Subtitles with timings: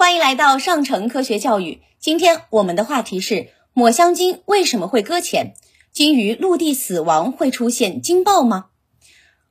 [0.00, 1.82] 欢迎来到上城科学教育。
[1.98, 5.52] 今天我们的话题是抹香鲸为什么会搁浅？
[5.92, 8.68] 鲸鱼陆地死亡会出现鲸爆吗？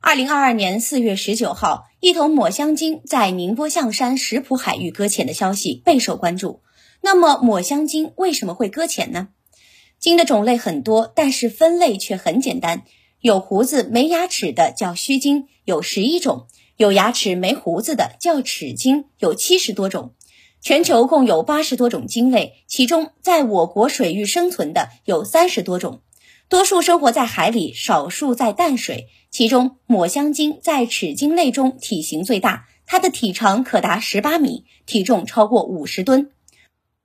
[0.00, 6.62] 二零二二年四月十九号，一头抹香鲸在宁波象山石浦海域搁浅的消息备受关注。
[7.00, 9.28] 那么，抹香鲸为什么会搁浅呢？
[10.00, 12.82] 鲸的种类很多，但是分类却很简单。
[13.20, 20.14] 有胡子没牙齿的叫须鲸，有十一种；有牙齿没胡子的叫齿鲸，有七十多种。
[20.62, 26.02] 全球共有八十多种鲸类，其中在我国水域生存的有三十多种，
[26.50, 29.08] 多数生活在海里，少数在淡水。
[29.30, 36.30] 其中，抹香鲸在齿鲸类中体型最大，它的体长可达十八米，体重超过五十吨。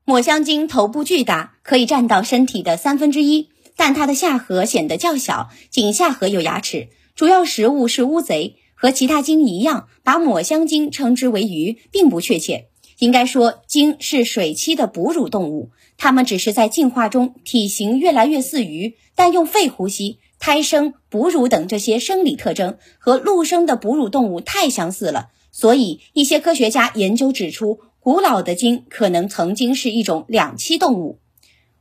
[0.03, 3.49] 抹香鲸头部巨大，可以占到身体的三分之一。
[3.77, 8.57] 但它的下颌显得较小，仅下颌有牙齿，主要食物是乌贼。
[8.77, 12.67] 和其他鲸一样，把抹香鲸称之为鱼，并不确切。
[12.99, 25.29] 应该说，鲸是水栖的哺乳动物，它们只是在进化中体型越来越似鱼，但用肺呼吸、胎生、哺乳等这些生理特征和陆生的哺乳动物太相似了。
[25.51, 31.19] 所以，一些科学家研究指出，古老的鲸可能曾经是一种两栖动物。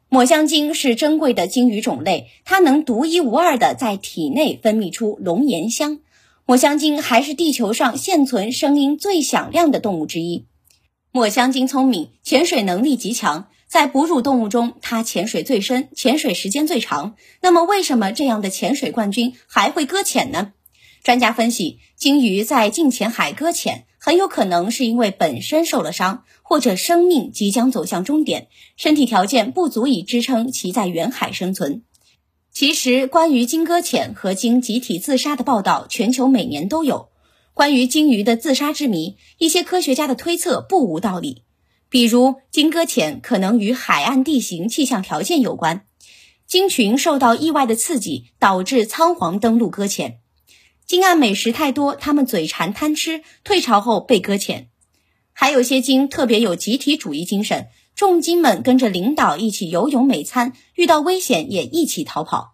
[0.08, 5.98] 抹香鲸是珍贵的鲸鱼种类，它能独一无二的在体内分泌出龙涎香。
[6.46, 10.44] 抹香鲸还是地球上现存声音最响亮的动物之一。
[11.16, 17.14] 抹香鲸聪明，潜水能力极强，在哺乳动物中，它潜水最深，潜水时间最长。
[17.40, 20.54] 那么，为什么这样的潜水冠军还会搁浅呢？
[21.04, 23.84] 专家分析，鲸鱼在近浅海搁浅。
[24.00, 31.84] 很有可能是因为本身受了伤，或者生命即将走向终点，身体条件不足以支撑其在远海生存。
[32.52, 37.08] 其实，关于鲸搁浅和鲸集体自杀的报道，全球每年都有。
[37.54, 41.44] 关于鲸鱼的自杀之谜，一些科学家的推测不无道理。
[41.88, 45.86] 比如，鲸搁浅可能与海岸地形、气象条件有关，
[46.48, 50.18] 鲸群受到意外的刺激，导致仓皇登陆搁浅。
[50.84, 54.66] 鲸岸美食太多，它们嘴馋贪吃，退潮后被搁浅。
[55.32, 62.53] 还有些鲸特别有集体主义精神，众鲸们跟着领导一起游泳美餐，遇到危险也一起逃跑。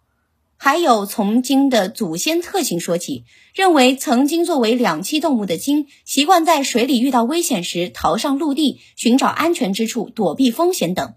[0.62, 11.14] 还有从鲸的祖先特性说起，认为曾经作为两栖动物的鲸，习惯在水里遇到危险时逃上陆地，寻找安全之处躲避风险等。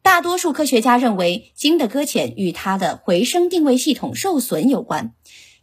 [0.00, 5.12] 大多数科学家认为，鲸的搁浅与它的回声定位系统受损有关。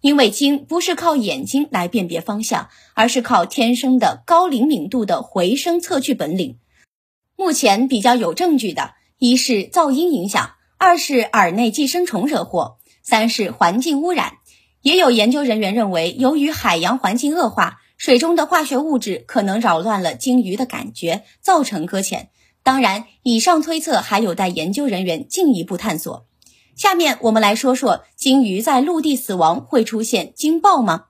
[0.02, 6.58] 因为鲸不是靠眼睛来辨别方向，而是靠天生的高灵敏度的回声测距本领。
[7.38, 14.34] 目前比较有证据的，一是噪音影响，二是耳内寄生虫惹祸，三是环境污染。
[14.82, 22.30] 也有研究人员认为，由于海洋环境恶化，水中的化学物质可能扰乱了鲸鱼的感觉，造成搁浅。
[22.64, 26.26] 当然，以上推测还有待研究人员进一步探索。
[26.76, 31.06] 下面我们来说说鲸鱼在陆地死亡会出现鲸爆吗？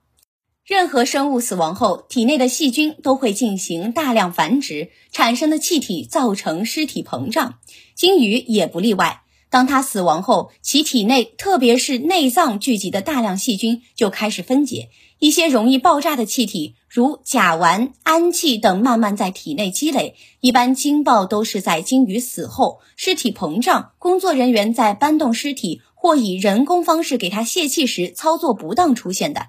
[0.64, 7.60] 任何生物死亡后，体内的细菌都会进行大量繁殖，产生的气体造成尸体膨胀，
[7.96, 9.22] 鲸鱼也不例外。
[9.50, 14.90] 当它死亡后，其体内特别是内脏聚集的大量细菌就开始分解。
[15.18, 20.16] 一些容易爆炸的气体，如甲烷、氨气等，慢慢在体内积累。
[20.42, 29.48] 一般鲸爆都是在鲸鱼死后，尸体膨胀，工作人员在搬动尸体或以人工方式给它泄气时操作不当出现的。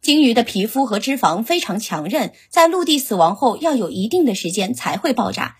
[0.00, 5.56] 鲸鱼的皮肤和脂肪非常强韧，在陆地死亡后要有一定的时间才会爆炸。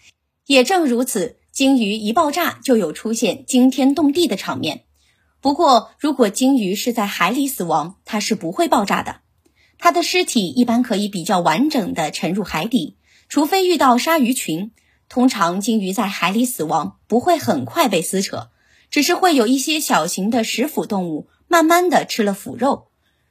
[0.47, 4.83] 也正如此，鲸鱼一爆炸就有出现惊天动地的场面。
[5.41, 9.21] 不过，如果鲸鱼是在海里死亡，它是不会爆炸的。
[9.79, 12.99] 它的尸体一般可以比较完整的沉入海底，
[13.31, 14.73] 除非遇到鲨鱼群。
[15.09, 18.51] 通常鲸鱼在海里死亡不会很快被撕扯，
[18.91, 22.89] 只是会有一些小型的食腐动物慢慢的吃了腐肉。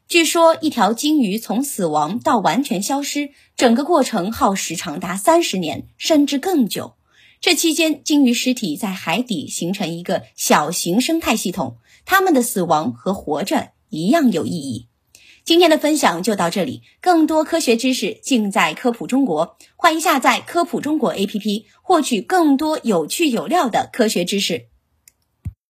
[0.07, 6.95] 据说一条鲸鱼从死亡到完全消失，整个过程耗时长达三十年甚至更久。
[7.41, 14.87] 这期间，鲸鱼尸体在海底形成一个小型生态系统，它们的死亡和活着一样有意义。
[15.43, 24.65] 今天的分享就到这里，更多科学知识尽在科普中国，欢迎下载科普中国 APP，获取更多有趣有料的科学知识。